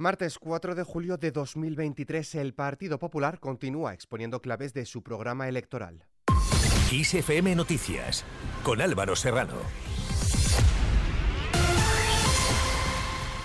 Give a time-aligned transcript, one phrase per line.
[0.00, 5.46] Martes 4 de julio de 2023, el Partido Popular continúa exponiendo claves de su programa
[5.46, 6.06] electoral.
[7.54, 8.24] Noticias,
[8.64, 9.56] con Álvaro Serrano.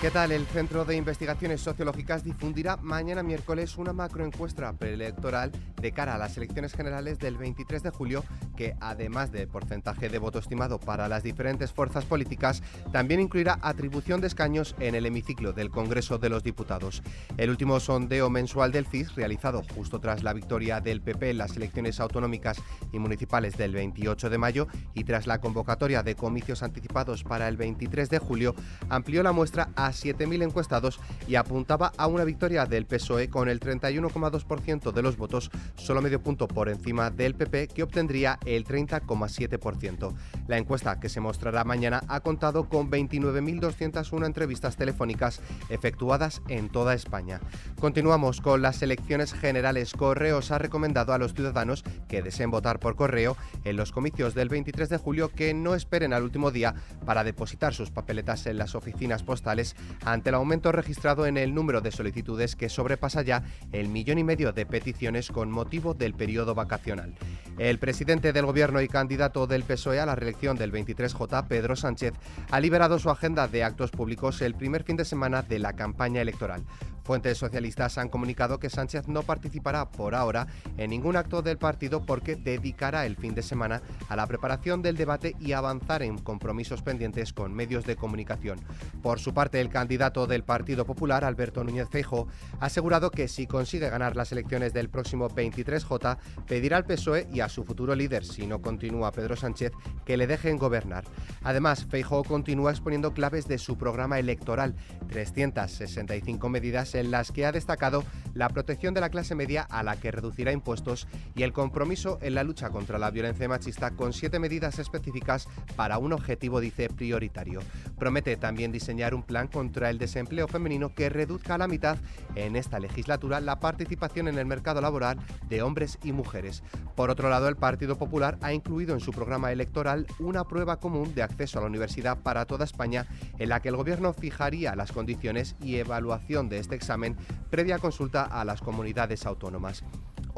[0.00, 0.30] ¿Qué tal?
[0.30, 6.36] El Centro de Investigaciones Sociológicas difundirá mañana miércoles una macroencuesta preelectoral de cara a las
[6.36, 8.22] elecciones generales del 23 de julio
[8.56, 12.62] que, además del porcentaje de voto estimado para las diferentes fuerzas políticas,
[12.92, 17.02] también incluirá atribución de escaños en el hemiciclo del Congreso de los Diputados.
[17.38, 21.56] El último sondeo mensual del CIS, realizado justo tras la victoria del PP en las
[21.56, 22.58] elecciones autonómicas
[22.92, 27.56] y municipales del 28 de mayo y tras la convocatoria de comicios anticipados para el
[27.56, 28.54] 23 de julio,
[28.90, 33.60] amplió la muestra a 7.000 encuestados y apuntaba a una victoria del PSOE con el
[33.60, 40.14] 31,2% de los votos, solo medio punto por encima del PP, que obtendría el 30,7%.
[40.46, 46.94] La encuesta que se mostrará mañana ha contado con 29.201 entrevistas telefónicas efectuadas en toda
[46.94, 47.40] España.
[47.80, 49.92] Continuamos con las elecciones generales.
[49.92, 54.48] Correos ha recomendado a los ciudadanos que deseen votar por correo en los comicios del
[54.48, 58.74] 23 de julio que no esperen al último día para depositar sus papeletas en las
[58.74, 63.88] oficinas postales ante el aumento registrado en el número de solicitudes que sobrepasa ya el
[63.88, 67.14] millón y medio de peticiones con motivo del periodo vacacional.
[67.58, 72.12] El presidente del gobierno y candidato del PSOE a la reelección del 23J, Pedro Sánchez,
[72.50, 76.20] ha liberado su agenda de actos públicos el primer fin de semana de la campaña
[76.20, 76.64] electoral.
[77.06, 82.04] Fuentes socialistas han comunicado que Sánchez no participará por ahora en ningún acto del partido
[82.04, 86.82] porque dedicará el fin de semana a la preparación del debate y avanzar en compromisos
[86.82, 88.58] pendientes con medios de comunicación.
[89.02, 92.26] Por su parte, el candidato del Partido Popular, Alberto Núñez Feijo,
[92.58, 97.38] ha asegurado que si consigue ganar las elecciones del próximo 23J, pedirá al PSOE y
[97.38, 99.72] a su futuro líder, si no continúa Pedro Sánchez,
[100.04, 101.04] que le dejen gobernar.
[101.42, 104.74] Además, Feijo continúa exponiendo claves de su programa electoral,
[105.08, 109.96] 365 medidas en las que ha destacado la protección de la clase media a la
[109.96, 114.38] que reducirá impuestos y el compromiso en la lucha contra la violencia machista con siete
[114.38, 117.60] medidas específicas para un objetivo, dice, prioritario.
[117.98, 121.98] Promete también diseñar un plan contra el desempleo femenino que reduzca a la mitad
[122.34, 125.18] en esta legislatura la participación en el mercado laboral
[125.48, 126.62] de hombres y mujeres.
[126.94, 131.14] Por otro lado, el Partido Popular ha incluido en su programa electoral una prueba común
[131.14, 133.06] de acceso a la universidad para toda España
[133.38, 137.16] en la que el Gobierno fijaría las condiciones y evaluación de este examen
[137.50, 139.84] previa consulta a las comunidades autónomas.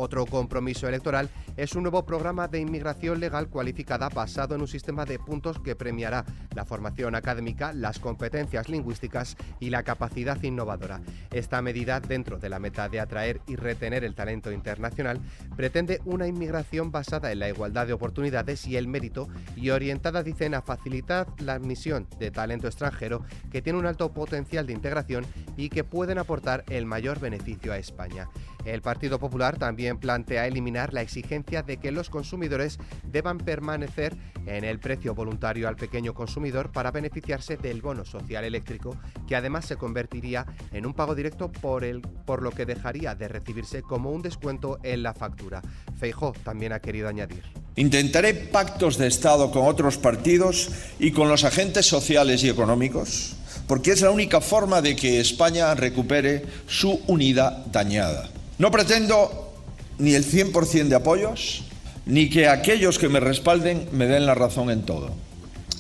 [0.00, 5.04] Otro compromiso electoral es un nuevo programa de inmigración legal cualificada basado en un sistema
[5.04, 11.00] de puntos que premiará la formación académica, las competencias lingüísticas y la capacidad innovadora.
[11.32, 15.20] Esta medida, dentro de la meta de atraer y retener el talento internacional,
[15.56, 19.26] pretende una inmigración basada en la igualdad de oportunidades y el mérito
[19.56, 24.64] y orientada, dicen, a facilitar la admisión de talento extranjero que tiene un alto potencial
[24.64, 25.26] de integración
[25.56, 28.28] y que pueden aportar el mayor beneficio a España.
[28.75, 34.65] El Partido Popular también plantea eliminar la exigencia de que los consumidores deban permanecer en
[34.65, 38.97] el precio voluntario al pequeño consumidor para beneficiarse del bono social eléctrico,
[39.27, 43.29] que además se convertiría en un pago directo por, el, por lo que dejaría de
[43.29, 45.62] recibirse como un descuento en la factura.
[45.99, 47.45] Feijó también ha querido añadir.
[47.77, 53.37] Intentaré pactos de Estado con otros partidos y con los agentes sociales y económicos,
[53.67, 58.29] porque es la única forma de que España recupere su unidad dañada.
[58.58, 59.52] No pretendo
[59.98, 61.62] ni el 100% de apoyos,
[62.06, 65.10] ni que aquellos que me respalden me den la razón en todo.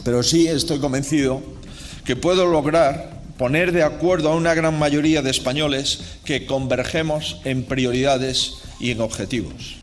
[0.04, 1.42] Pero sí estoy convencido
[2.04, 7.64] que puedo lograr poner de acuerdo a una gran mayoría de españoles que convergemos en
[7.64, 9.77] prioridades y en objetivos.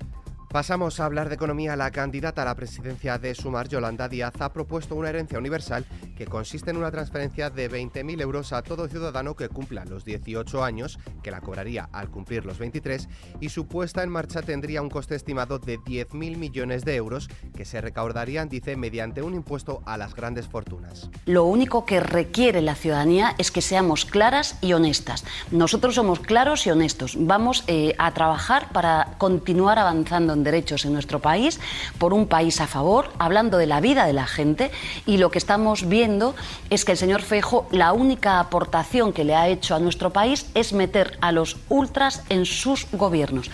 [0.56, 1.76] Pasamos a hablar de economía.
[1.76, 5.86] La candidata a la presidencia de Sumar, Yolanda Díaz, ha propuesto una herencia universal
[6.16, 10.64] que consiste en una transferencia de 20.000 euros a todo ciudadano que cumpla los 18
[10.64, 13.10] años, que la cobraría al cumplir los 23,
[13.42, 17.66] y su puesta en marcha tendría un coste estimado de 10.000 millones de euros que
[17.66, 21.10] se recaudarían, dice, mediante un impuesto a las grandes fortunas.
[21.26, 25.26] Lo único que requiere la ciudadanía es que seamos claras y honestas.
[25.52, 27.18] Nosotros somos claros y honestos.
[27.20, 31.60] Vamos eh, a trabajar para continuar avanzando en derechos en nuestro país,
[31.98, 34.72] por un país a favor, hablando de la vida de la gente
[35.06, 36.36] y lo que estamos viendo
[36.70, 40.46] es que el señor Fejo la única aportación que le ha hecho a nuestro país
[40.54, 43.52] es meter a los ultras en sus gobiernos.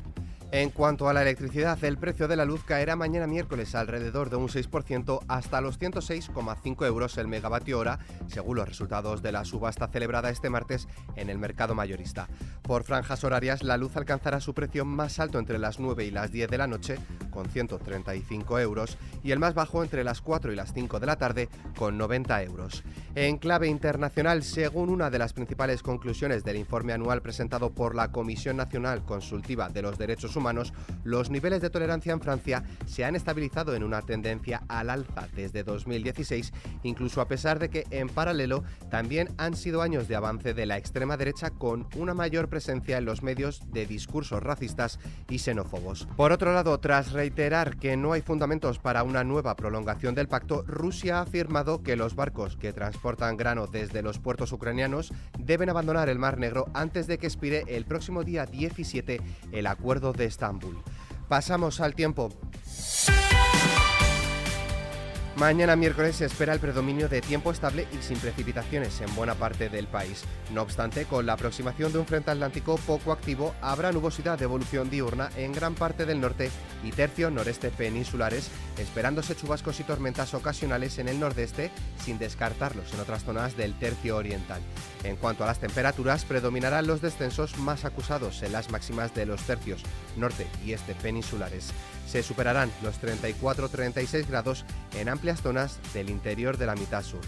[0.54, 4.36] En cuanto a la electricidad, el precio de la luz caerá mañana miércoles alrededor de
[4.36, 9.88] un 6% hasta los 106,5 euros el megavatio hora, según los resultados de la subasta
[9.88, 12.28] celebrada este martes en el mercado mayorista.
[12.64, 16.34] Por franjas horarias, la luz alcanzará su precio más alto entre las 9 y las
[16.34, 17.00] 10 de la noche,
[17.30, 21.16] con 135 euros y el más bajo entre las 4 y las 5 de la
[21.16, 21.48] tarde
[21.78, 22.84] con 90 euros.
[23.16, 28.12] En clave internacional, según una de las principales conclusiones del informe anual presentado por la
[28.12, 30.74] Comisión Nacional Consultiva de los Derechos Humanos,
[31.04, 35.64] los niveles de tolerancia en Francia se han estabilizado en una tendencia al alza desde
[35.64, 36.52] 2016,
[36.84, 40.78] incluso a pesar de que en paralelo también han sido años de avance de la
[40.78, 45.00] extrema derecha con una mayor presencia en los medios de discursos racistas
[45.30, 46.08] y xenófobos.
[46.18, 50.64] Por otro lado, tras reiterar que no hay fundamentos para una nueva prolongación del pacto,
[50.64, 56.10] Rusia ha afirmado que los barcos que transportan grano desde los puertos ucranianos deben abandonar
[56.10, 59.22] el Mar Negro antes de que expire el próximo día 17
[59.52, 60.78] el acuerdo de Estambul.
[61.28, 62.30] Pasamos al tiempo.
[65.38, 69.70] Mañana miércoles se espera el predominio de tiempo estable y sin precipitaciones en buena parte
[69.70, 70.26] del país.
[70.54, 74.90] No obstante, con la aproximación de un frente atlántico poco activo, habrá nubosidad de evolución
[74.90, 76.52] diurna en gran parte del norte
[76.84, 81.72] y tercio noreste peninsulares, esperándose chubascos y tormentas ocasionales en el nordeste,
[82.04, 84.62] sin descartarlos en otras zonas del tercio oriental.
[85.06, 89.42] En cuanto a las temperaturas, predominarán los descensos más acusados en las máximas de los
[89.44, 89.82] tercios
[90.18, 91.72] norte y este peninsulares.
[92.12, 94.66] Se superarán los 34-36 grados
[94.98, 97.22] en amplias zonas del interior de la mitad sur.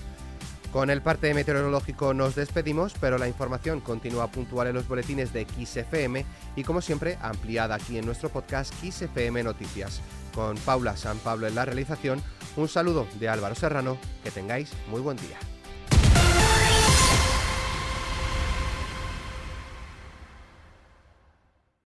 [0.74, 5.46] Con el parte meteorológico nos despedimos, pero la información continúa puntual en los boletines de
[5.46, 6.26] XFM
[6.58, 10.02] y como siempre ampliada aquí en nuestro podcast XFM Noticias.
[10.36, 12.22] Con Paula San Pablo en la realización,
[12.58, 15.38] un saludo de Álvaro Serrano, que tengáis muy buen día.